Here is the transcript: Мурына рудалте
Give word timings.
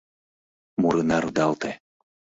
Мурына 0.81 1.17
рудалте 1.23 1.71